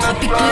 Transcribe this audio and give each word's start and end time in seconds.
Tropic 0.00 0.28
Club. 0.28 0.44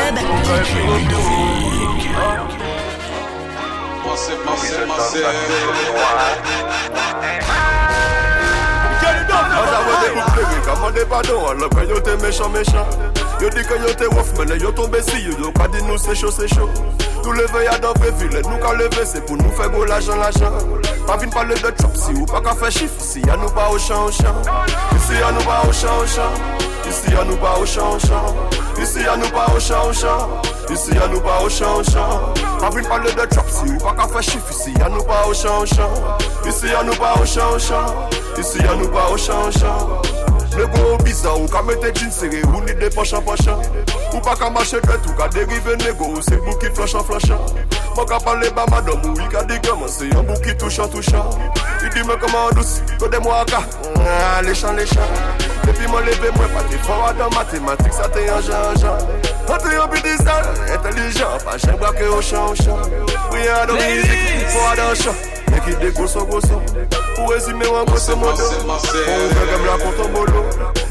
Yo 13.39 13.51
Yo 13.51 14.57
yo 14.57 14.73
tombe 14.73 15.03
si 15.03 15.23
yo 15.23 16.31
Yo 16.31 17.02
Nou 17.23 17.32
leve 17.32 17.64
ya 17.64 17.79
dan 17.79 17.95
ville 18.18 18.41
Nou 18.43 18.59
ka 18.59 18.73
leve 18.73 19.07
se 19.07 19.20
pou 19.20 19.36
nou 19.36 19.50
fe 19.57 19.68
go 19.71 19.84
l'ajan 19.86 20.18
l'ajan 20.18 20.52
Pa 21.07 21.16
vin 21.16 21.30
pale 21.30 21.54
de 21.54 21.71
chop 21.80 21.95
si 21.96 22.12
ou 22.18 22.27
pa 22.27 22.41
ka 22.43 22.54
fe 22.54 22.71
chif 22.71 22.91
Ici 23.00 23.22
ya 23.27 23.36
nou 23.36 23.48
pa 23.54 23.68
au 23.71 23.79
chan 23.79 24.02
au 24.04 24.11
chan 24.11 24.34
Ici 24.96 25.14
ya 25.21 25.30
nou 25.30 25.45
pa 25.46 25.62
au 25.64 25.72
chan 25.72 25.94
au 25.96 26.07
chan 26.07 26.35
Ici 26.90 27.14
ya 27.14 27.25
nou 27.25 27.36
pa 27.39 27.54
au 27.57 27.64
chan 27.64 27.96
Ici 28.82 29.00
ya 29.07 29.16
nou 29.16 29.30
pa 29.30 29.46
au 29.54 29.61
chan 29.61 29.80
au 29.86 29.93
chan 29.94 30.29
Ici 30.68 30.96
ya 30.99 31.07
nou 31.07 31.21
pa 31.22 31.39
pale 32.90 33.14
de 33.14 33.27
chop 33.34 33.48
si 33.48 33.70
ou 33.70 33.78
pa 33.78 33.94
ka 33.94 34.08
fe 34.08 34.22
chif 34.22 34.50
Ici 34.50 34.74
ya 34.78 34.88
nou 34.88 35.04
pa 35.06 35.22
au 35.24 35.32
chan 35.32 35.62
au 35.62 35.66
chan 35.66 35.91
Ici 36.44 36.66
ya 36.66 36.82
nou 36.82 36.94
pa 36.98 37.14
au 37.20 37.24
chan 37.24 37.54
au 37.54 37.58
chan 37.58 37.86
Ici 38.36 38.58
ya 38.58 38.74
nou 38.74 38.88
pa 38.91 39.08
au 39.08 39.16
chan 39.16 40.21
Nego 40.56 40.98
bizarre 41.02 41.41
ou 41.41 41.48
ka 41.48 41.62
mette 41.62 41.95
jean 41.97 42.11
serré 42.11 42.42
ou 42.45 42.61
ni 42.61 42.74
de 42.74 42.88
pachan 42.95 43.23
pachan 43.23 43.56
Ou 44.12 44.20
pa 44.20 44.37
ka 44.37 44.51
mache 44.51 44.77
dret 44.84 45.06
ou 45.09 45.15
ka 45.16 45.28
derive 45.28 45.77
nego 45.80 46.11
ou 46.12 46.23
se 46.23 46.37
bou 46.45 46.52
ki 46.61 46.69
flashan 46.77 47.05
flashan 47.09 47.41
Mwen 47.97 48.06
ka 48.06 48.19
pale 48.20 48.51
ba 48.52 48.66
madam 48.69 49.01
ou 49.09 49.16
i 49.16 49.28
ka 49.33 49.42
di 49.48 49.56
gaman 49.65 49.88
se 49.88 50.11
yon 50.12 50.27
bou 50.28 50.37
ki 50.45 50.52
touchan 50.61 50.91
touchan 50.92 51.25
I 51.80 51.88
di 51.88 52.05
men 52.05 52.20
koman 52.20 52.52
dousi, 52.52 52.84
to 53.01 53.09
de 53.09 53.19
mwa 53.25 53.41
ah, 53.41 53.45
ka, 53.48 53.65
lechan 54.45 54.77
lechan 54.77 55.09
Depi 55.65 55.88
mwen 55.88 56.05
leve 56.05 56.30
mwen 56.37 56.53
pati 56.53 56.80
fawa 56.84 57.12
dan 57.16 57.33
matematik 57.33 57.92
sa 57.92 58.09
te 58.12 58.27
yon 58.28 58.42
jan 58.44 58.77
jan 58.77 59.00
An 59.48 59.56
te 59.56 59.72
yon 59.72 59.89
bidizan, 59.89 60.53
intelijan, 60.69 61.39
pa 61.47 61.56
jen 61.56 61.81
brake 61.81 62.05
ou 62.12 62.20
chan 62.20 62.53
chan 62.61 62.77
Ou 63.33 63.41
yon 63.41 63.70
do 63.72 63.81
mizik, 63.81 64.50
fawa 64.53 64.77
dan 64.77 64.92
chan 65.00 65.41
likide 65.66 65.91
goso 65.91 66.24
goso 66.24 66.62
Uwezi 67.24 67.55
mewa 67.55 67.82
ngose 67.84 68.14
modo 68.14 68.42
Ouve 68.42 69.46
dem 69.50 69.66
la 69.66 69.78
konto 69.78 70.08
molo 70.08 70.44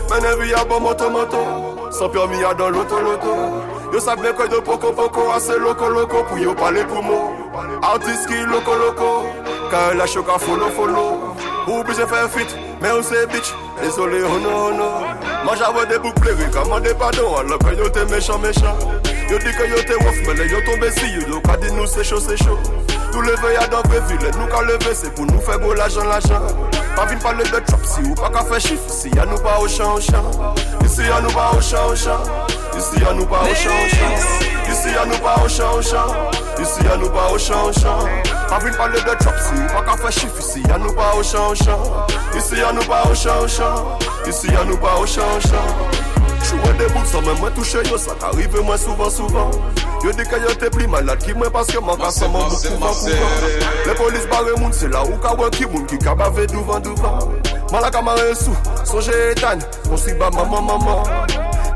Menevi 0.10 0.52
ya 0.52 0.66
bon 0.66 0.82
moto 0.82 1.10
moto. 1.10 1.92
San 1.92 2.10
permi 2.10 2.42
ya 2.42 2.54
loto 2.54 3.00
loto 3.00 3.64
Yo 3.94 4.00
sa 4.00 4.16
blen 4.16 4.34
de 4.50 4.62
poko 4.62 4.94
poko 4.94 5.34
Ase 5.34 5.58
loko 5.60 5.90
loko 5.90 6.24
pou 6.24 6.38
yo 6.38 6.56
pale 6.56 6.84
pou 6.86 7.02
mo 7.02 7.34
Artist 7.82 8.28
ki 8.28 8.46
loko 8.46 8.76
loko 8.76 9.26
Ka 9.70 9.92
e 9.92 9.96
la 9.96 10.08
choka 10.08 10.40
folo 10.40 10.70
folo 10.70 11.36
Ou 11.68 11.84
bise 11.84 12.08
fe 12.08 12.28
fit, 12.34 12.56
men 12.82 12.92
ou 12.92 13.04
se 13.04 13.26
bitch. 13.28 13.54
Desole 13.82 14.24
hono 14.26 14.50
oh, 14.50 14.66
hono 14.66 14.84
oh, 14.84 15.46
Manja 15.46 15.70
wè 15.72 15.86
de 15.86 16.00
bouk 16.02 16.18
plevi, 16.20 16.50
kamande 16.52 16.94
padon 16.98 17.38
Alok 17.38 17.64
kwen 17.64 17.78
yo 17.78 17.90
te 17.90 18.06
méchant. 18.10 18.42
mechan 18.42 19.11
Yo 19.32 19.40
di 19.40 19.52
ke 19.56 19.64
yo 19.72 19.80
te 19.88 19.96
wof 20.04 20.18
Mene 20.28 20.52
yo 20.52 20.60
tombe 20.68 20.92
si 20.92 21.08
yo 21.16 21.22
Yo 21.28 21.42
ka 21.42 21.56
di 21.56 21.72
nou 21.72 21.88
se 21.88 22.04
chaud 22.04 22.20
se 22.20 22.36
chaud. 22.44 22.60
Nou 23.14 23.22
leve 23.22 23.54
ya 23.54 23.68
dan 23.68 23.84
ville, 24.08 24.32
nou 24.38 24.48
ka 24.48 24.62
leve 24.62 24.96
se 24.96 25.10
pou 25.12 25.26
nou 25.26 25.40
fe 25.44 25.58
go 25.60 25.74
l'ajan 25.74 26.08
l'ajan 26.08 26.44
Pa 26.96 27.06
vin 27.06 27.20
pale 27.20 27.44
de 27.44 27.60
chop 27.68 27.84
si 27.84 28.04
ou 28.08 28.16
pa 28.16 28.30
ka 28.32 28.44
fe 28.48 28.60
chif 28.60 28.80
Isi 28.88 29.12
ya 29.16 29.26
nou 29.26 29.38
pa 29.44 29.58
au 29.60 29.68
chan 29.68 29.92
au 29.92 30.00
chan 30.00 30.24
Isi 30.86 31.04
ya 31.04 31.20
nou 31.20 31.32
pa 31.36 31.50
au 31.52 31.62
chan 31.62 31.84
au 31.88 31.96
chan 31.96 32.24
Isi 32.78 33.04
ya 33.04 33.14
nou 33.14 33.26
pa 33.28 33.44
au 33.44 33.56
chan 33.56 33.76
au 33.76 33.88
chan 33.92 34.16
Isi 34.72 34.96
ya 34.96 35.06
nou 35.06 35.20
pa 35.20 35.36
au 35.44 35.50
chan 35.50 35.76
au 35.76 35.82
chan 35.82 36.08
Isi 36.62 36.86
ya 36.88 36.96
nou 36.96 37.10
pa 37.12 37.28
au 37.32 37.40
chan 37.40 37.66
au 37.68 37.74
chan 37.74 38.00
Pa 38.48 38.60
vin 38.60 38.72
pale 38.80 39.00
de 39.00 39.18
chop 39.24 39.36
si 39.44 39.60
ou 39.60 39.68
pa 39.76 39.84
ka 39.88 39.98
fe 40.04 40.14
chif 40.20 40.40
Isi 40.40 40.64
ya 40.70 40.78
nou 40.78 40.96
pa 40.96 41.12
au 41.16 41.24
chan 41.24 41.52
au 41.52 41.56
chan 41.56 41.84
Isi 42.38 42.64
ya 42.64 42.72
nou 42.72 42.88
pa 42.88 43.04
au 43.10 43.16
chan 43.16 43.44
au 43.44 43.48
chan 43.48 43.76
Isi 44.28 44.56
ya 44.56 44.64
nou 44.64 44.80
pa 44.80 44.96
au 45.00 45.06
chan 45.06 45.36
au 45.36 45.44
chan 45.50 46.11
Chouwe 46.92 47.00
de 47.00 47.00
bouk 47.00 47.06
sa 47.08 47.22
men 47.22 47.40
mwen 47.40 47.54
touche 47.54 47.90
yo 47.90 47.98
Sa 47.98 48.16
ka 48.16 48.32
rive 48.32 48.62
mwen 48.62 48.78
souvan 48.78 49.10
souvan 49.10 49.52
Yo 50.04 50.12
di 50.12 50.24
ke 50.24 50.40
yo 50.42 50.54
te 50.56 50.70
pli 50.70 50.88
malad 50.88 51.24
ki 51.24 51.34
mwen 51.34 51.52
Paske 51.52 51.80
man 51.80 51.98
ka 51.98 52.12
sa 52.12 52.28
man 52.28 52.50
bouk 52.50 52.64
kouvan 52.64 52.94
kouvan 52.94 53.88
Le 53.88 53.94
polis 53.96 54.26
bare 54.30 54.60
moun 54.60 54.74
se 54.74 54.88
la 54.88 55.04
ou 55.04 55.18
ka 55.22 55.34
wè 55.40 55.50
ki 55.52 55.66
moun 55.66 55.86
Ki 55.88 55.98
ka 55.98 56.16
bave 56.16 56.48
douvan 56.48 56.82
douvan 56.82 57.20
Man 57.72 57.82
la 57.82 57.92
ka 57.92 58.02
mare 58.02 58.36
sou, 58.36 58.56
sonje 58.84 59.16
etan 59.32 59.62
Konsi 59.88 60.14
ba 60.20 60.30
maman 60.32 60.66
maman. 60.68 61.04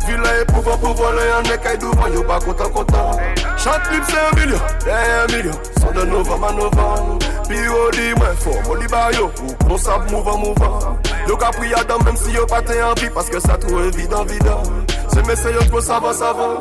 Vila 0.06 0.34
e 0.42 0.46
pouvan 0.52 0.78
pouvan 0.80 1.16
le 1.16 1.28
yon 1.30 1.48
nekay 1.50 1.78
douvan 1.78 2.14
Yo 2.14 2.24
pa 2.24 2.40
kontan 2.44 2.72
kontan 2.76 3.16
Chant 3.58 3.92
lip 3.92 4.04
se 4.10 4.20
un 4.20 4.36
milyon, 4.40 4.60
den 4.84 5.14
un 5.22 5.32
milyon 5.32 5.56
Son 5.80 5.92
de 5.96 6.06
novan 6.06 6.40
man 6.40 6.56
novan 6.60 7.20
Pi 7.48 7.56
yo 7.56 7.92
di 7.92 8.12
mwen 8.18 8.36
fò, 8.42 8.54
mo 8.68 8.76
li 8.76 8.88
ba 8.90 9.08
yo. 9.14 9.30
Ou 9.46 9.56
kon 9.68 9.78
sap 9.78 10.12
mouvan 10.12 10.42
mouvan 10.44 11.00
Yo 11.30 11.38
ka 11.38 11.54
pri 11.56 11.74
adam 11.74 12.04
menm 12.06 12.18
si 12.18 12.36
yo 12.36 12.46
pa 12.50 12.62
te 12.62 12.82
anvi 12.82 13.10
Paske 13.16 13.40
sa 13.40 13.58
tou 13.58 13.80
evidant 13.86 14.26
vidant 14.26 14.85
Se 15.16 15.22
mese 15.24 15.50
yo 15.54 15.62
tro 15.70 15.82
savan 15.82 16.14
savan 16.14 16.52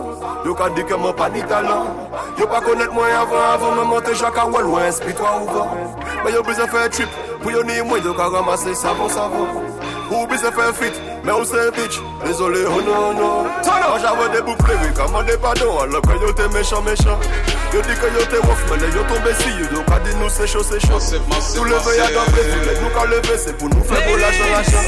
Yo 0.46 0.54
ka 0.54 0.68
di 0.68 0.82
ke 0.86 0.94
mwen 0.94 1.12
pa 1.18 1.26
ni 1.28 1.42
talan 1.42 1.90
Yo 2.38 2.46
pa 2.46 2.60
konet 2.62 2.86
mwen 2.94 3.10
avan 3.10 3.42
avan 3.50 3.74
Mwen 3.74 3.88
monte 3.90 4.14
jaka 4.14 4.46
wèl 4.46 4.70
wè 4.70 4.86
inspitwa 4.86 5.32
ouvan 5.40 5.66
Men 6.22 6.34
yo 6.34 6.42
bize 6.46 6.62
fè 6.70 6.86
trip 6.94 7.10
Pou 7.42 7.50
yo 7.50 7.66
ni 7.66 7.82
mwen 7.82 8.06
yo 8.06 8.14
ka 8.14 8.30
ramase 8.30 8.76
savon 8.78 9.10
savon 9.10 9.73
Ou 10.10 10.26
bize 10.28 10.50
fè 10.52 10.72
fit 10.76 10.96
Men 11.24 11.34
ou 11.40 11.44
se 11.44 11.70
bitch. 11.76 12.00
Désolé 12.24 12.64
oh 12.66 12.80
no 12.82 13.12
no 13.12 13.28
Moi 13.64 13.98
j'avais 14.00 14.36
des 14.36 14.42
boucles 14.42 14.76
oui 14.82 14.88
Comment 14.94 15.22
des 15.22 15.36
pardons 15.36 15.78
Alors 15.78 16.02
que 16.02 16.12
yo 16.20 16.32
te 16.32 16.42
méchant 16.54 16.82
méchant. 16.82 17.18
Yo 17.72 17.80
di 17.82 17.94
ke 17.94 18.08
yo 18.12 18.24
te 18.26 18.38
wof 18.46 18.64
Men 18.70 18.90
yo 18.92 19.02
tombe 19.08 19.32
si 19.38 19.50
yo 19.58 19.66
Yo 19.72 19.82
ka 19.88 19.98
di 20.00 20.14
nou 20.16 20.28
se 20.28 20.46
chaud 20.46 20.62
se 20.62 20.78
chaud. 20.80 21.00
Nou 21.56 21.64
leve 21.64 21.96
ya 21.96 22.10
dan 22.12 22.28
ville 22.34 22.76
Nou 22.82 22.90
ka 22.94 23.06
leve 23.06 23.38
se 23.38 23.52
pou 23.56 23.68
nou 23.68 23.84
fè 23.88 24.02
go 24.06 24.16
l'ajan 24.20 24.52
l'ajan 24.52 24.84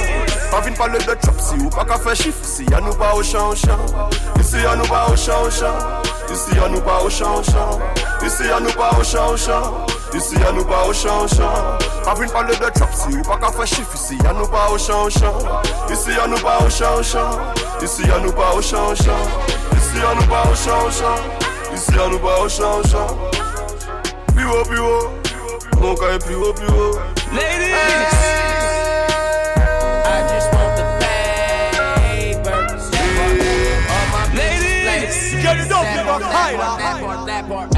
Pa 0.51 0.61
vin 0.61 0.77
pale 0.79 0.99
de 0.99 1.17
chop 1.25 1.41
si 1.41 1.57
ou 1.63 1.71
pa 1.71 1.87
ka 1.89 1.99
fè 1.99 2.15
chif 2.15 2.43
Ici 2.45 2.69
ya 2.71 2.81
nou 2.81 2.95
pa 3.01 3.15
au 3.15 3.23
chan 3.23 3.49
au 3.49 3.57
chan 3.57 3.81
Ici 4.41 4.63
ya 4.65 4.77
nou 4.77 4.87
pa 4.91 5.07
au 5.11 5.17
chan 5.17 5.47
au 5.47 5.51
chan 5.51 6.16
Ici 6.33 6.57
ya 6.57 6.69
nou 6.69 6.81
pa 6.81 6.99
au 7.03 7.11
chan 7.11 7.33
au 7.37 7.43
chan 7.43 7.81
Ici 8.27 8.45
ya 8.49 8.61
nou 8.61 8.73
pa 8.77 8.91
au 8.99 9.05
chan 9.05 9.27
au 9.31 9.37
chan 9.37 9.63
Ici 10.15 10.35
ya 10.41 10.53
nou 10.53 10.65
pa 10.65 10.83
au 10.87 10.93
chan 10.93 11.21
au 11.23 11.29
chan 11.29 11.79
Pa 12.05 12.15
vin 12.15 12.29
pale 12.29 12.49
de 12.59 12.71
chop 12.79 12.91
si 12.95 13.17
ou 13.17 13.23
pa 13.23 13.37
ka 13.41 13.51
fè 13.57 13.67
chif 13.67 13.95
Ici 13.95 14.19
ya 14.25 14.33
nou 14.33 14.47
pa 14.47 14.67
au 14.71 14.79
chan 14.79 15.05
au 15.07 15.11
chan 15.11 15.35
Ici 15.91 16.11
ya 16.17 16.27
nou 16.27 16.39
pa 16.43 16.59
au 16.65 16.71
chan 16.71 16.93
au 16.99 17.03
chan 17.03 17.31
Ici 17.83 18.03
ya 18.09 18.19
nou 18.19 18.33
pa 18.33 18.51
au 18.55 18.63
chan 18.63 18.85
au 18.91 18.95
chan 18.95 19.21
Ici 19.77 19.99
ya 20.03 20.15
nou 20.15 20.27
pa 20.29 20.43
au 20.51 20.55
chan 20.55 20.79
au 20.85 20.91
chan 20.91 21.17
Ici 21.75 21.93
ya 21.97 22.09
nou 22.09 22.19
pa 22.19 22.33
au 22.43 22.49
chan 22.49 22.73
au 22.79 22.83
chan 22.83 23.07
Plus 24.35 24.47
haut, 24.47 24.65
plus 24.69 24.81
haut 24.81 25.11
Mon 25.81 25.95
cas 25.95 26.11
est 26.15 26.19
plus 26.25 26.35
haut, 26.37 26.53
plus 26.53 26.69
haut 26.69 26.99
Ladies! 27.33 27.75
I 30.07 30.23
just 30.31 30.49
want 30.55 30.73
the 30.79 30.85
paper. 31.03 32.59
All 33.93 34.07
my 34.13 34.23
bitches 34.35 35.43
Get 35.43 35.57
it 35.61 35.73
up, 35.73 35.86
up 36.55 36.79
higher. 36.79 36.79
That 36.79 37.01
part, 37.03 37.27
that 37.27 37.49
part. 37.49 37.71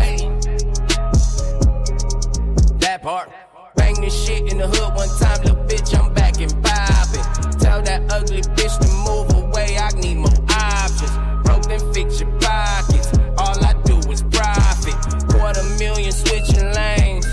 That 2.80 3.02
part. 3.02 3.30
Bang 3.76 4.00
this 4.00 4.26
shit 4.26 4.50
in 4.50 4.58
the 4.58 4.66
hood 4.66 4.94
one 4.94 5.08
time, 5.20 5.42
little 5.42 5.64
bitch, 5.64 5.98
I'm 5.98 6.12
back 6.14 6.40
and 6.40 6.50
vibing. 6.52 7.60
Tell 7.60 7.82
that 7.82 8.12
ugly 8.12 8.42
bitch 8.42 8.78
to 8.80 8.88
move 9.06 9.32
away, 9.44 9.78
I 9.78 9.90
need 10.00 10.16
more 10.16 10.32
options. 10.50 11.10
Broke 11.44 11.62
then 11.68 11.92
fix 11.94 12.20
your 12.20 12.30
pockets. 12.40 13.08
All 13.38 13.64
I 13.64 13.74
do 13.84 13.98
is 14.10 14.22
profit. 14.22 14.96
Quarter 15.30 15.62
million 15.78 16.12
switching 16.12 16.72
lanes. 16.72 17.26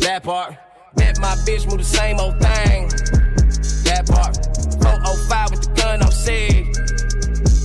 That 0.00 0.22
part. 0.24 0.56
Bet 0.94 1.18
my 1.20 1.34
bitch 1.46 1.68
move 1.68 1.78
the 1.78 1.84
same 1.84 2.18
old 2.18 2.38
thing. 2.40 2.88
That 3.84 4.06
part. 4.06 4.36
405 4.82 5.50
with 5.50 5.62
the 5.62 5.72
gun 5.80 6.02
I'm 6.02 6.10
said. 6.10 6.64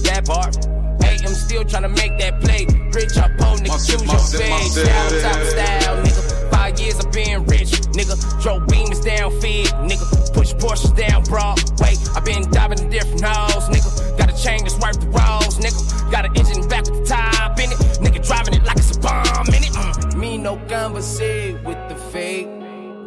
That 0.05 0.25
part. 0.25 0.55
Hey, 1.03 1.17
I'm 1.25 1.33
still 1.33 1.63
tryna 1.63 1.95
make 1.95 2.17
that 2.19 2.39
play. 2.41 2.76
Rich 2.93 3.17
or 3.17 3.29
poor, 3.37 3.57
nigga, 3.57 3.77
choose 3.85 4.01
your 4.05 4.39
fate. 4.39 4.49
must- 4.49 4.73
Style, 4.73 5.97
nigga. 6.03 6.51
Five 6.51 6.79
years 6.79 6.99
of 6.99 7.11
being 7.11 7.45
rich, 7.45 7.71
nigga. 7.97 8.15
Drove 8.41 8.63
beamers 8.67 9.03
down 9.03 9.31
fed, 9.41 9.67
nigga. 9.89 10.33
Push 10.33 10.53
Porsches 10.55 10.95
down 10.95 11.23
Broadway. 11.23 11.95
I 12.15 12.19
been 12.21 12.49
diving 12.51 12.79
in 12.79 12.89
different 12.89 13.21
holes, 13.23 13.69
nigga. 13.69 14.17
Got 14.17 14.31
a 14.31 14.43
chain 14.43 14.59
that's 14.63 14.77
worth 14.79 14.99
the 14.99 15.07
rolls, 15.07 15.57
nigga. 15.59 16.11
Got 16.11 16.25
an 16.25 16.35
engine 16.37 16.67
back 16.67 16.85
with 16.89 17.01
the 17.01 17.05
top 17.15 17.59
in 17.59 17.71
it, 17.71 17.77
nigga. 18.01 18.25
Driving 18.25 18.53
it 18.55 18.63
like 18.63 18.77
it's 18.77 18.95
a 18.95 18.99
bomb 18.99 19.47
in 19.49 19.63
it. 19.63 19.71
Mm. 19.73 20.15
Me 20.17 20.37
no 20.37 20.57
conversate 20.67 21.61
with 21.63 21.77
the 21.89 21.95
fake. 22.11 22.47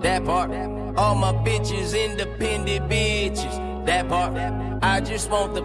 That 0.02 0.24
part. 0.24 0.50
All 0.96 1.14
my 1.14 1.32
bitches 1.32 1.94
independent 1.98 2.88
bitches. 2.90 3.86
That 3.86 4.08
part. 4.08 4.34
I 4.82 5.00
just 5.00 5.30
want 5.30 5.54
the 5.54 5.62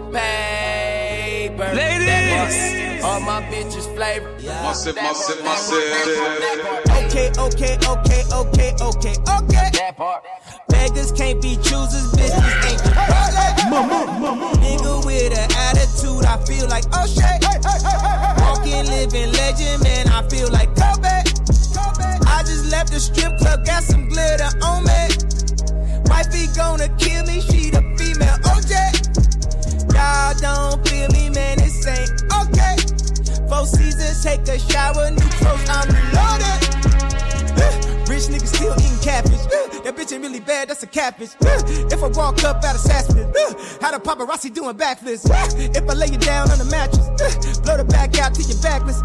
paper. 1.48 1.74
Ladies! 1.74 3.04
All 3.04 3.20
my 3.20 3.42
bitches 3.42 3.86
flavor. 3.94 4.30
Massive, 4.42 4.94
That 4.94 5.02
massive, 5.04 5.44
part, 5.44 5.58
that 5.58 6.62
part, 6.64 6.86
massive. 6.86 7.06
Okay, 7.06 7.28
okay, 7.38 7.74
okay, 7.86 8.22
okay, 8.32 8.72
okay, 8.80 9.14
okay. 9.30 9.70
That 9.78 9.94
part. 9.96 10.24
Beggars 10.68 11.12
can't 11.12 11.40
be 11.40 11.56
choosers, 11.56 12.10
bitches 12.12 12.64
ain't 12.66 12.80
Chipotle. 12.80 13.36
Nigga 14.62 15.06
with 15.06 15.38
an 15.38 15.50
attitude, 15.68 16.24
I 16.24 16.36
feel 16.44 16.66
like 16.68 16.84
oh 16.92 17.06
shit. 17.06 17.42
Walking, 18.42 18.86
living 18.86 19.32
legend, 19.32 19.82
man, 19.82 20.08
I 20.08 20.26
feel 20.28 20.50
like 20.50 20.74
Kobe. 20.74 21.22
I 22.26 22.42
just 22.42 22.70
left 22.70 22.92
the 22.92 23.00
strip 23.00 23.38
club, 23.38 23.64
got 23.64 23.82
some 23.82 24.08
glitter 24.08 24.50
on 24.62 24.84
me. 24.84 24.95
just 34.16 34.26
take 34.26 34.48
a 34.48 34.58
shower, 34.58 35.10
new 35.10 35.28
clothes, 35.36 35.68
I'm 35.68 35.88
loaded. 36.14 36.60
Rich 38.08 38.28
niggas 38.30 38.54
still 38.54 38.74
eating 38.78 38.98
cabbage. 39.02 39.32
Uh, 39.32 39.82
that 39.82 39.96
bitch 39.96 40.12
ain't 40.12 40.22
really 40.22 40.40
bad, 40.40 40.68
that's 40.68 40.82
a 40.82 40.86
cabbage. 40.86 41.30
Uh, 41.44 41.60
if 41.90 42.02
I 42.02 42.08
walk 42.08 42.42
up 42.44 42.64
out 42.64 42.74
of 42.74 42.80
Sasquatch, 42.80 43.82
how 43.82 43.90
the 43.90 43.98
paparazzi 43.98 44.52
doing 44.52 44.76
backflips? 44.76 45.26
If 45.76 45.88
I 45.88 45.92
lay 45.94 46.06
you 46.06 46.18
down 46.18 46.50
on 46.50 46.58
the 46.58 46.64
mattress, 46.66 47.58
blow 47.58 47.76
the 47.76 47.84
back 47.84 48.18
out 48.18 48.34
to 48.34 48.42
your 48.42 48.60
backless. 48.62 49.02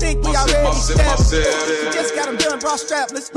Think 0.00 0.24
we 0.24 0.34
already 0.34 0.68
established. 0.68 1.32
You 1.32 1.92
just 1.92 2.14
got 2.14 2.26
them 2.26 2.36
done, 2.36 2.58
bra 2.58 2.76
strapless. 2.76 3.30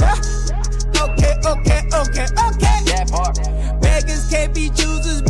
Okay, 1.02 1.34
okay, 1.46 1.82
okay, 1.94 2.28
okay. 2.50 2.78
That 2.86 3.10
part. 3.12 3.36
Beggars 3.82 4.30
can't 4.30 4.54
be 4.54 4.70
choosers 4.70 5.22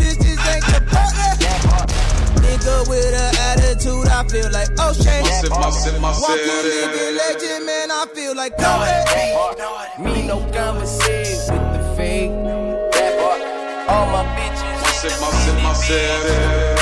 Nigga 2.81 2.89
with 2.89 3.13
an 3.13 3.36
attitude, 3.38 4.07
I 4.07 4.24
feel 4.28 4.51
like 4.51 4.69
oh, 4.80 4.89
O'Shea. 4.89 5.24
Sip 5.24 5.50
my 5.51 5.69
sip 5.69 6.00
my 6.01 6.10
Walk 6.10 6.30
a 6.30 6.62
city. 6.62 7.18
legend, 7.18 7.66
man, 7.66 7.92
I 7.92 8.06
feel 8.13 8.36
like 8.36 8.57
Kobe. 8.57 10.04
Me 10.04 10.28
no 10.28 10.39
conversation 10.51 11.56
with 11.56 11.81
the 11.81 11.95
fake. 11.95 12.31
That 12.31 13.19
part. 13.19 13.42
All 13.89 14.06
my 14.07 14.24
bitches. 14.36 14.86
Sip 15.01 15.22
my 15.22 15.30
sip 15.31 15.63
my 15.63 15.74
city. 15.74 16.81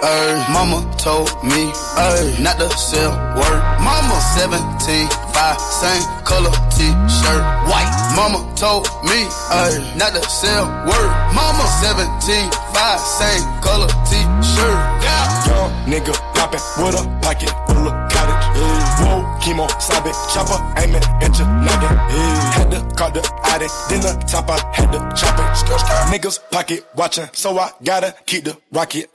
Ay, 0.00 0.46
mama 0.52 0.88
told 0.96 1.28
me 1.42 1.72
ay, 1.98 2.38
not 2.40 2.58
to 2.58 2.70
sell 2.78 3.10
word. 3.34 3.62
Mama 3.82 4.14
17, 4.38 5.08
5, 5.34 5.60
same 5.60 6.02
color 6.24 6.54
t-shirt, 6.70 7.42
white. 7.66 7.90
Mama 8.14 8.47
told 8.58 8.82
me 9.06 9.22
ay, 9.54 9.78
not 9.94 10.10
to 10.12 10.22
sell 10.28 10.66
word. 10.82 11.10
Mama 11.30 11.62
17, 11.78 12.50
5, 12.74 12.98
same 12.98 13.44
color 13.62 13.86
t-shirt. 14.10 14.78
Yeah. 14.98 15.46
Young 15.46 15.70
nigga 15.86 16.12
poppin' 16.34 16.60
with 16.82 16.98
a 16.98 17.04
pocket 17.22 17.50
full 17.70 17.86
of 17.86 17.94
cottage. 18.10 18.44
Yeah. 18.58 18.98
Whoa, 18.98 19.22
chemo, 19.38 19.66
sabe, 19.80 20.10
chopper, 20.34 20.58
aiming 20.82 21.06
at 21.22 21.38
your 21.38 21.46
noggin. 21.46 21.94
Yeah. 22.10 22.52
Had 22.58 22.70
to 22.72 22.80
call 22.96 23.12
the 23.12 23.22
addict, 23.44 23.72
then 23.88 24.00
the 24.02 24.12
top 24.26 24.50
I 24.50 24.58
had 24.74 24.90
to 24.90 24.98
chop 25.14 25.38
it. 25.38 25.48
Niggas 26.10 26.40
pocket 26.50 26.84
watchin', 26.96 27.28
so 27.32 27.56
I 27.58 27.70
gotta 27.84 28.12
keep 28.26 28.42
the 28.44 28.58
rocket. 28.72 29.08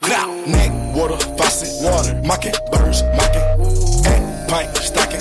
Neck, 0.48 0.96
water, 0.96 1.18
faucet, 1.36 1.68
water, 1.84 2.18
mocking, 2.24 2.54
birds, 2.72 3.02
mocking. 3.18 3.44
Pint, 4.48 4.74
stocking. 4.78 5.20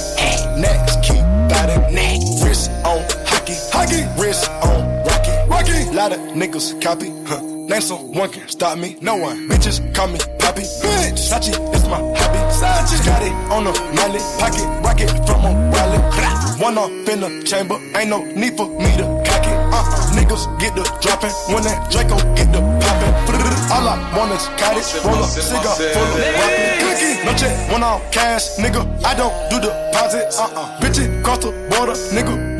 Next, 0.61 1.03
keep 1.03 1.23
biting. 1.51 1.93
Neck, 1.93 2.21
wrist 2.41 2.71
on 2.85 3.03
hockey, 3.71 4.03
wrist 4.19 4.49
on 4.49 5.03
rocky, 5.05 5.31
rocky. 5.47 5.95
Lot 5.95 6.11
of 6.13 6.19
niggas 6.35 6.81
copy, 6.81 7.09
huh? 7.25 7.41
Name 7.41 7.81
someone 7.81 8.29
can 8.29 8.47
stop 8.49 8.77
me, 8.77 8.97
no 9.01 9.15
one. 9.15 9.47
Bitches 9.47 9.79
call 9.95 10.07
me 10.07 10.19
Poppy, 10.43 10.63
bitch. 10.83 11.31
Sachi 11.31 11.55
is 11.73 11.87
my 11.87 11.97
hobby. 12.19 12.39
Sachi 12.51 12.99
got 13.05 13.23
it 13.23 13.31
on 13.49 13.63
the 13.63 13.71
mallet, 13.95 14.21
pocket 14.37 14.67
rocket 14.83 15.09
from 15.25 15.45
a 15.45 15.51
wallet. 15.71 16.03
One 16.59 16.77
off 16.77 16.91
in 17.07 17.21
the 17.21 17.43
chamber, 17.47 17.79
ain't 17.95 18.09
no 18.09 18.23
need 18.35 18.57
for 18.57 18.67
me 18.67 18.91
to 18.99 19.07
cock 19.25 19.47
it. 19.47 19.55
Uh-uh, 19.71 20.11
niggas 20.19 20.43
get 20.59 20.75
the 20.75 20.83
dropping 21.01 21.31
when 21.47 21.63
that 21.63 21.89
Draco 21.89 22.17
get 22.35 22.51
the 22.51 22.59
popping. 22.83 23.13
All 23.71 23.87
I 23.87 23.95
want 24.15 24.33
is 24.33 24.45
cottage, 24.59 24.91
roll 25.05 25.23
up, 25.23 25.29
cigar 25.29 25.73
full 25.73 26.03
of 26.03 26.19
rapping. 26.19 26.83
Cookie, 26.83 27.25
no 27.25 27.33
check, 27.33 27.71
one 27.71 27.83
off 27.83 28.11
cash, 28.11 28.57
nigga. 28.57 28.83
I 29.03 29.15
don't 29.15 29.33
do 29.49 29.61
deposits. 29.61 30.39
Uh-uh, 30.39 30.79
bitches 30.79 31.23
cross 31.23 31.39
the 31.39 31.51
border, 31.71 31.93
nigga. 32.11 32.52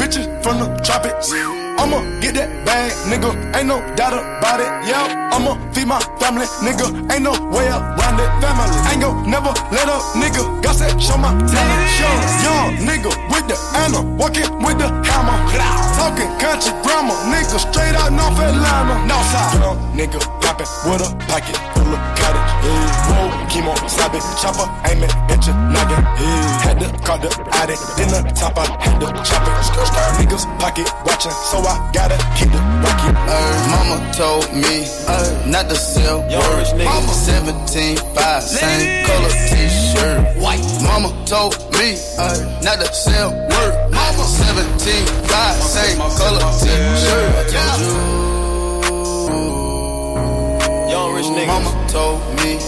From 0.43 0.59
the 0.59 0.67
tropics. 0.83 1.31
I'ma 1.79 2.03
get 2.19 2.35
that 2.35 2.51
bag, 2.65 2.91
nigga. 3.07 3.31
Ain't 3.55 3.67
no 3.67 3.79
doubt 3.95 4.11
about 4.11 4.59
it. 4.59 4.67
Yeah, 4.83 5.31
I'ma 5.31 5.55
feed 5.71 5.87
my 5.87 5.99
family, 6.19 6.45
nigga. 6.59 6.91
Ain't 7.11 7.23
no 7.23 7.31
way 7.47 7.67
around 7.71 8.19
it. 8.19 8.29
Family 8.43 8.77
ain't 8.91 9.01
gon' 9.01 9.29
never 9.31 9.55
let 9.71 9.87
up, 9.87 10.03
nigga. 10.19 10.43
Got 10.61 10.75
that 10.83 10.99
show 10.99 11.15
my 11.17 11.31
talent. 11.47 11.87
Show 11.95 12.13
young 12.43 12.75
nigga 12.83 13.11
with 13.31 13.47
the 13.47 13.55
Anna, 13.87 14.03
walking 14.19 14.51
with 14.59 14.77
the 14.77 14.91
hammer. 15.07 15.39
Talking 15.95 16.27
country 16.43 16.75
grammar, 16.83 17.15
nigga. 17.31 17.57
Straight 17.63 17.95
out 17.95 18.11
North 18.11 18.35
Atlanta, 18.35 18.99
Northside. 19.07 19.63
Young 19.63 19.79
nigga 19.95 20.42
poppin' 20.43 20.67
with 20.85 21.01
a 21.01 21.09
pocket 21.31 21.55
full 21.73 21.87
of 21.87 22.01
cottage. 22.19 22.49
Yeah. 22.63 23.07
Whoa, 23.09 23.31
chemo, 23.47 23.73
sabe, 23.87 24.19
chopper, 24.39 24.67
aiming 24.91 25.09
at 25.31 25.41
your 25.47 25.55
noggin. 25.71 26.03
Yeah. 26.19 26.67
Had 26.67 26.79
to 26.83 26.87
call 27.03 27.17
the 27.17 27.31
addict, 27.63 27.81
then 27.97 28.11
the 28.11 28.21
top 28.35 28.59
I 28.59 28.67
had 28.83 28.99
to 28.99 29.07
chop 29.23 29.43
it. 29.47 29.53
Niggas 30.19 30.45
pocket 30.59 30.87
watching, 31.05 31.31
so 31.31 31.57
I 31.63 31.79
gotta 31.95 32.19
keep 32.35 32.51
the 32.51 32.59
rocket. 32.83 33.15
Ay, 33.15 33.55
mama 33.71 33.97
told 34.13 34.45
me 34.53 34.83
ay, 35.07 35.27
not 35.47 35.69
to 35.69 35.75
sell 35.75 36.19
word. 36.21 36.67
Mama 36.77 37.13
17, 37.13 37.97
5, 37.97 38.43
same 38.43 39.05
color 39.07 39.33
t-shirt, 39.49 40.37
white. 40.43 40.63
Mama 40.83 41.09
told 41.25 41.55
me 41.79 41.95
ay, 42.19 42.37
not 42.63 42.79
to 42.79 42.93
sell 42.93 43.31
word. 43.31 43.73
Mama 43.91 44.23
17, 44.23 45.05
5, 45.07 45.63
same 45.63 45.97
color 45.97 46.43
t-shirt. 46.59 47.31
I 47.35 47.77
told 47.79 48.32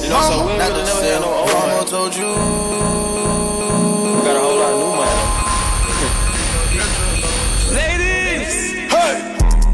You 0.05 0.11
know, 0.11 0.21
so 0.21 0.45
we 0.45 0.53
not 0.55 0.69
really 0.69 0.81
to 0.81 0.85
never 0.85 1.01
had 1.01 1.17
sell. 1.17 1.21
no 1.21 1.33
old 1.33 1.49
Mama 1.49 1.65
man. 1.65 1.85
told 1.87 2.13
you. 2.15 2.29
Got 4.21 4.35
a 4.35 4.39
whole 4.39 4.57
lot 4.61 4.69
of 4.69 4.77
new 4.77 4.93
money. 5.01 5.17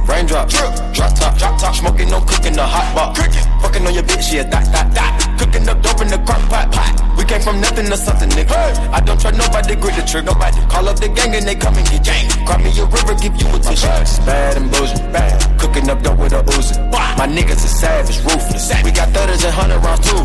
Raindrop, 0.08 0.48
drip, 0.48 0.72
drop 0.94 1.12
top, 1.16 1.38
drop 1.38 1.60
top, 1.60 1.76
smoking, 1.76 2.10
no 2.10 2.22
cooking, 2.22 2.54
the 2.54 2.66
hot 2.66 2.96
pot. 2.96 3.14
Cooking, 3.18 3.44
fucking 3.62 3.86
on 3.86 3.94
your 3.94 4.04
bitch, 4.04 4.32
yeah, 4.32 4.44
that, 4.44 4.72
that, 4.72 4.94
that. 4.94 5.36
Cooking 5.38 5.68
up 5.68 5.82
dope 5.82 6.00
in 6.02 6.08
the 6.08 6.18
crock 6.20 6.40
pot, 6.50 6.72
pot. 6.72 7.01
Came 7.32 7.40
from 7.40 7.62
nothing 7.62 7.86
to 7.86 7.96
something, 7.96 8.28
nigga. 8.32 8.92
I 8.92 9.00
don't 9.00 9.16
trust 9.16 9.38
nobody, 9.38 9.74
grip 9.80 9.96
the 9.96 10.04
trigger, 10.04 10.36
nobody. 10.36 10.60
Call 10.68 10.90
up 10.90 11.00
the 11.00 11.08
gang 11.08 11.34
and 11.34 11.48
they 11.48 11.56
come 11.56 11.74
and 11.80 11.88
get 11.88 12.04
gang. 12.04 12.28
Cry 12.44 12.58
me 12.60 12.76
a 12.76 12.84
river, 12.84 13.16
give 13.16 13.40
you 13.40 13.48
a 13.48 13.58
tissue. 13.58 13.88
Bad 14.28 14.58
and 14.58 14.70
bullshit, 14.70 15.00
bad. 15.16 15.40
Cooking 15.58 15.90
up 15.90 16.04
dope 16.04 16.20
with 16.20 16.34
a 16.34 16.44
Uzi. 16.44 16.76
My 16.92 17.28
niggas 17.32 17.64
is 17.64 17.72
savage, 17.80 18.20
ruthless. 18.28 18.68
We 18.84 18.92
got 18.92 19.16
thudders 19.16 19.46
and 19.46 19.54
hundred 19.56 19.80
rounds 19.80 20.04
too. 20.04 20.20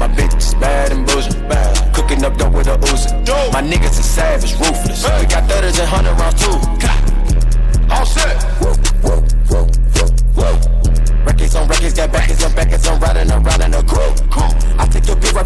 My 0.00 0.08
bitch 0.08 0.32
is 0.34 0.54
bad 0.54 0.92
and 0.92 1.04
bullshit, 1.06 1.36
bad. 1.46 1.94
Cooking 1.94 2.24
up 2.24 2.38
dope 2.38 2.54
with 2.54 2.68
a 2.68 2.78
Uzi. 2.88 3.12
My 3.52 3.60
niggas 3.60 4.00
is 4.00 4.08
savage, 4.08 4.54
ruthless. 4.56 5.04
We 5.04 5.26
got 5.28 5.44
thudders 5.44 5.78
and 5.78 5.88
hundred 5.92 6.16
rounds 6.16 6.40
too. 6.40 6.56
All 7.92 8.06
set. 8.06 8.32
Records 11.26 11.54
on 11.56 11.68
records, 11.68 11.92
got 11.92 12.12
backers 12.12 12.42
on 12.44 12.54
backers, 12.54 12.86
I'm 12.86 12.98
riding 13.00 13.30
around 13.30 13.60
in 13.60 13.74
a 13.74 13.82
crew. 13.82 14.14
I 14.78 14.86
take 14.86 15.06
your 15.06 15.16
bitch 15.16 15.34
right 15.34 15.45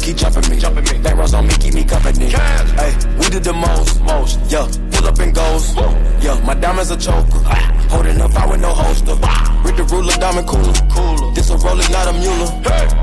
hate 0.00 0.22
and 0.22 0.34
the 0.34 0.44
devil 0.44 0.44
keep 0.44 0.44
jumping 0.44 0.50
me. 0.50 0.58
Jumping 0.58 0.84
me. 0.84 1.02
That 1.02 1.34
on 1.34 1.46
me, 1.46 1.54
keep 1.54 1.74
me 1.74 1.84
company. 1.84 2.30
Hey, 2.30 2.94
we 3.18 3.28
did 3.28 3.44
the 3.44 3.52
most, 3.52 4.00
most. 4.02 4.38
Yeah, 4.50 4.66
pull 4.90 5.06
up 5.06 5.18
and 5.18 5.34
goes. 5.34 5.74
Yeah, 6.22 6.40
my 6.44 6.54
diamonds 6.54 6.90
a 6.90 6.96
choker. 6.96 7.42
Ah. 7.46 7.86
Holding 7.90 8.20
up, 8.20 8.34
I 8.34 8.46
with 8.46 8.60
no 8.60 8.70
holster. 8.70 9.16
Ah. 9.22 9.62
With 9.64 9.76
the 9.76 9.84
ruler, 9.84 10.12
diamond 10.14 10.48
cooler. 10.48 10.72
Cooler. 10.90 11.34
This 11.34 11.50
a 11.50 11.56
roller, 11.56 11.88
not 11.90 12.08
a 12.08 12.12
mule. 12.12 12.46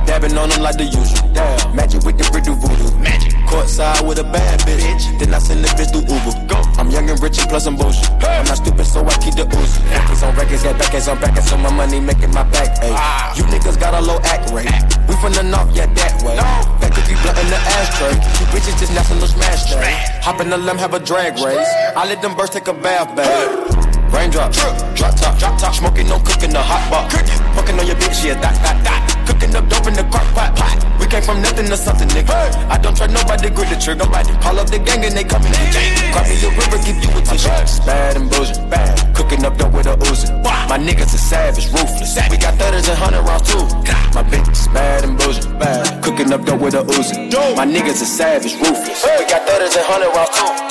Dabbing 0.05 0.37
on 0.37 0.49
them 0.49 0.61
like 0.61 0.77
the 0.77 0.85
usual. 0.85 1.29
Damn. 1.33 1.75
Magic 1.75 2.03
with 2.03 2.17
the 2.17 2.29
brick 2.31 2.43
do 2.43 2.55
voodoo. 2.55 2.97
Magic. 2.99 3.44
Courtside 3.65 4.07
with 4.07 4.19
a 4.19 4.23
bad 4.23 4.59
bitch. 4.61 5.09
Then 5.17 5.33
I 5.33 5.39
send 5.39 5.65
the 5.65 5.69
bitch 5.73 5.89
through 5.89 6.05
Uber. 6.05 6.37
Go. 6.45 6.61
I'm 6.77 6.91
young 6.91 7.09
and 7.09 7.17
rich 7.17 7.39
and 7.39 7.49
plus 7.49 7.65
I'm 7.65 7.75
bullshit. 7.75 8.13
I'm 8.21 8.45
not 8.45 8.61
stupid, 8.61 8.85
so 8.85 9.01
I 9.01 9.17
keep 9.17 9.33
the 9.33 9.49
ooze. 9.57 9.81
Records 9.89 10.21
on 10.21 10.35
records, 10.35 10.61
got 10.61 10.77
backers 10.77 11.07
on 11.07 11.17
backers, 11.19 11.49
so 11.49 11.57
my 11.57 11.73
money 11.73 11.99
making 11.99 12.29
my 12.29 12.43
back 12.53 12.77
ache. 12.85 12.93
Ah. 12.93 13.33
You 13.33 13.43
niggas 13.49 13.79
got 13.79 13.97
a 13.97 14.01
low 14.05 14.21
act 14.21 14.53
rate. 14.53 14.69
We 15.09 15.17
from 15.17 15.33
the 15.33 15.41
north, 15.41 15.73
yeah, 15.73 15.89
that 15.97 16.21
way. 16.21 16.37
Back 16.77 16.93
to 16.93 17.01
be 17.09 17.17
blunt 17.25 17.41
in 17.41 17.49
the 17.49 17.57
ashtray. 17.57 18.13
You 18.13 18.45
bitches 18.53 18.77
just 18.77 18.93
national 18.93 19.25
smash 19.25 19.73
day. 19.73 19.97
Hop 20.21 20.39
in 20.41 20.49
the 20.51 20.57
limb, 20.57 20.77
have 20.77 20.93
a 20.93 20.99
drag 20.99 21.33
race. 21.41 21.71
I 21.97 22.05
let 22.05 22.21
them 22.21 22.37
birds 22.37 22.51
take 22.51 22.67
a 22.67 22.73
bath, 22.73 23.17
babe. 23.17 23.65
Raindrop, 24.13 24.53
drop 24.53 24.77
top, 25.17 25.37
drop 25.39 25.57
top, 25.57 25.73
smoking, 25.73 26.07
no 26.07 26.19
cooking, 26.19 26.53
the 26.53 26.61
hot 26.61 26.85
box. 26.93 27.17
Cooking, 27.17 27.41
fucking 27.65 27.79
on 27.79 27.87
your 27.87 27.95
bitch, 27.97 28.25
yeah, 28.25 28.39
that, 28.39 28.55
that, 28.61 28.77
that. 28.85 29.01
Cooking 29.25 29.55
up 29.55 29.67
dope 29.69 29.87
in 29.87 29.93
the 29.93 30.03
crock 30.13 30.27
pot, 30.33 30.55
pot. 30.55 30.77
We 30.99 31.05
came 31.07 31.23
from 31.23 31.41
nothing 31.41 31.65
to 31.65 31.77
something, 31.77 32.07
nigga. 32.09 32.35
I 32.69 32.77
don't 32.77 32.95
try 32.95 33.07
nobody, 33.07 33.49
grip 33.49 33.69
the 33.69 33.75
trigger, 33.75 34.05
nobody. 34.05 34.33
Call 34.37 34.59
up 34.59 34.69
the 34.69 34.79
gang 34.79 35.03
and 35.03 35.13
they 35.17 35.23
coming 35.23 35.49
in 35.49 35.65
gang. 35.73 36.13
Grab 36.13 36.29
me 36.29 36.37
a 36.45 36.49
river, 36.53 36.79
give 36.85 36.97
you 37.01 37.09
a 37.09 37.21
tissue. 37.25 37.49
Bad 37.85 38.17
and 38.17 38.29
bullshit, 38.29 38.69
bad. 38.69 38.93
Cooking 39.15 39.43
up 39.45 39.57
dope 39.57 39.73
with 39.73 39.87
a 39.87 39.97
Uzi. 39.97 40.29
My 40.69 40.77
niggas 40.77 41.13
is 41.13 41.21
savage, 41.21 41.67
ruthless. 41.73 42.13
We 42.29 42.37
got 42.37 42.53
thudders 42.55 42.87
and 42.87 42.97
hundred 42.97 43.23
rounds 43.25 43.49
too. 43.49 43.65
My 44.13 44.23
bitch 44.23 44.49
is 44.51 44.67
bad 44.69 45.03
and 45.03 45.17
bullshit, 45.17 45.49
bad. 45.57 46.03
Cooking 46.03 46.31
up 46.33 46.45
dope 46.45 46.61
with 46.61 46.75
a 46.75 46.83
Uzi. 46.85 47.33
My 47.57 47.65
niggas 47.65 48.01
is 48.01 48.11
savage, 48.11 48.53
ruthless. 48.61 49.01
We 49.03 49.25
got 49.25 49.47
thudders 49.47 49.75
and 49.75 49.85
hundred 49.85 50.13
rounds 50.13 50.37
too. 50.37 50.64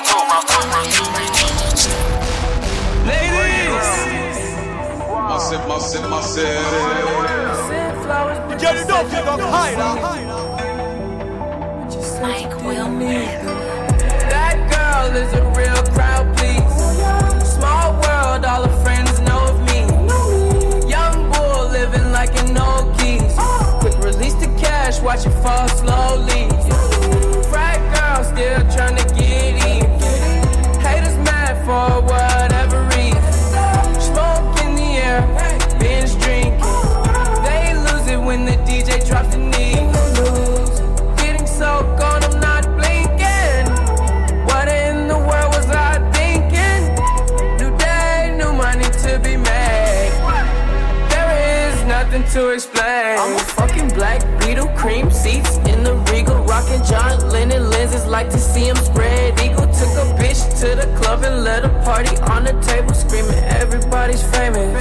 lost 5.84 5.96
in 5.96 6.10
my 6.10 6.20
city. 6.22 6.48
Get 8.58 8.76
it 8.76 8.90
up, 8.90 9.06
you 9.06 9.20
got 9.24 9.40
higher. 9.40 10.34
Mike 12.22 12.56
will 12.64 12.88
make 12.88 13.42
That 14.32 14.56
girl 14.72 15.14
is 15.14 15.32
a 15.34 15.44
real 15.58 15.82
crowd, 15.92 16.26
please. 16.36 16.76
Small 17.56 17.92
world, 18.00 18.44
all 18.46 18.66
her 18.66 18.82
friends 18.82 19.20
know 19.20 19.44
of 19.52 19.60
me. 19.68 19.80
Young 20.88 21.30
bull 21.32 21.68
living 21.68 22.12
like 22.12 22.34
an 22.42 22.56
old 22.56 22.96
geese. 22.98 23.36
Quick 23.80 23.98
release 24.02 24.34
the 24.34 24.46
cash, 24.58 25.00
watch 25.00 25.26
it 25.26 25.34
fall 25.42 25.68
slowly. 25.68 26.93
To 52.34 52.48
explain. 52.48 53.16
I'm 53.16 53.36
a 53.36 53.38
fucking 53.38 53.90
black 53.90 54.20
Beatle, 54.40 54.76
cream 54.76 55.08
seats 55.08 55.56
in 55.68 55.84
the 55.84 55.94
regal, 56.10 56.42
rocking 56.42 56.82
John 56.82 57.30
Lennon 57.30 57.70
lenses. 57.70 58.06
Like 58.06 58.28
to 58.30 58.38
see 58.38 58.66
him 58.66 58.74
spread 58.74 59.40
eagle. 59.40 59.66
Took 59.66 59.94
a 60.02 60.06
bitch 60.18 60.42
to 60.58 60.74
the 60.74 60.92
club 60.98 61.22
and 61.22 61.44
let 61.44 61.64
a 61.64 61.68
party 61.84 62.16
on 62.32 62.42
the 62.42 62.60
table, 62.60 62.92
screaming 62.92 63.38
everybody's 63.44 64.20
famous. 64.34 64.74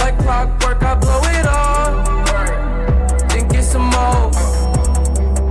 Like 0.00 0.16
clockwork, 0.20 0.82
I 0.82 0.94
blow 0.94 1.20
it 1.24 1.46
all. 1.46 2.02
Then 3.28 3.46
get 3.48 3.64
some 3.64 3.90
more. 3.90 4.30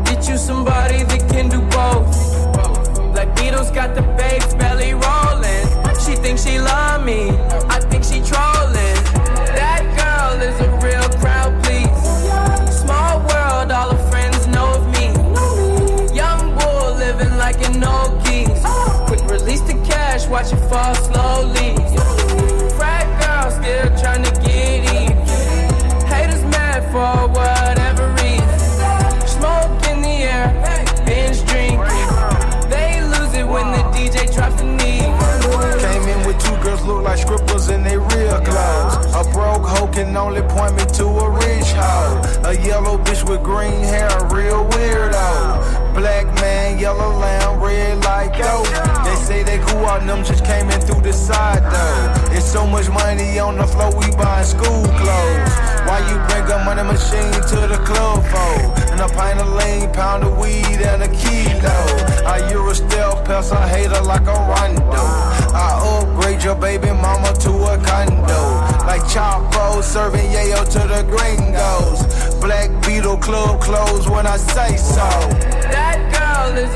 Get 0.05 0.27
you 0.27 0.37
somebody 0.37 1.03
that 1.03 1.29
can 1.29 1.49
do 1.49 1.61
both. 1.69 2.24
Scribbles 37.37 37.69
in 37.69 37.83
they 37.83 37.97
real 37.97 38.39
clothes. 38.41 39.05
A 39.15 39.23
broke 39.31 39.65
hoe 39.65 39.87
can 39.87 40.15
only 40.15 40.41
point 40.41 40.75
me 40.75 40.85
to 40.97 41.05
a 41.05 41.29
rich 41.29 41.71
hoe. 41.73 42.21
A 42.45 42.53
yellow 42.53 42.97
bitch 42.97 43.27
with 43.27 43.43
green 43.43 43.83
hair, 43.83 44.07
a 44.07 44.33
real 44.33 44.65
weirdo. 44.69 45.93
Black 45.93 46.25
man, 46.35 46.79
yellow 46.79 47.17
lamb, 47.19 47.61
red 47.61 48.03
like 48.03 48.37
dope. 48.37 48.67
They 49.05 49.15
say 49.15 49.43
they 49.43 49.59
cool 49.59 49.85
out, 49.85 50.05
them 50.05 50.23
just 50.23 50.45
came 50.45 50.69
in 50.69 50.81
through 50.81 51.01
the 51.01 51.13
side 51.13 51.63
though. 51.63 52.14
So 52.55 52.65
much 52.65 52.87
money 52.87 53.37
on 53.37 53.57
the 53.57 53.67
floor, 53.67 53.91
we 53.99 54.09
buying 54.15 54.45
school 54.45 54.87
clothes. 54.95 55.53
Why 55.83 55.99
you 56.07 56.15
bring 56.31 56.47
a 56.49 56.63
money 56.63 56.83
machine 56.83 57.35
to 57.51 57.67
the 57.67 57.75
club 57.83 58.23
for? 58.31 58.55
And 58.93 59.01
a 59.01 59.09
pint 59.09 59.41
of 59.41 59.51
lean, 59.59 59.91
pound 59.91 60.23
of 60.23 60.37
weed, 60.37 60.79
and 60.79 61.03
a 61.03 61.09
kilo. 61.09 61.77
I 62.23 62.39
a 62.39 62.73
stealth 62.73 63.25
pest, 63.25 63.51
I 63.51 63.67
hate 63.67 63.91
her 63.91 64.01
like 64.01 64.21
a 64.21 64.39
rondo. 64.47 65.03
I 65.51 65.99
upgrade 65.99 66.43
your 66.45 66.55
baby 66.55 66.91
mama 66.91 67.33
to 67.43 67.51
a 67.51 67.77
condo. 67.83 68.41
Like 68.87 69.03
Chapo 69.03 69.83
serving 69.83 70.31
yayo 70.31 70.63
to 70.63 70.87
the 70.87 71.03
gringos. 71.11 72.07
Black 72.39 72.69
Beatle 72.83 73.21
club 73.21 73.59
closed 73.59 74.09
when 74.09 74.25
I 74.25 74.37
say 74.37 74.77
so. 74.77 75.09
That 75.75 75.99
girl 76.15 76.57
is 76.63 76.74